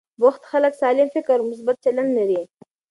بوخت 0.19 0.43
خلک 0.51 0.73
سالم 0.81 1.07
فکر 1.15 1.37
او 1.39 1.45
مثبت 1.51 1.75
چلند 1.85 2.11
لري. 2.17 2.41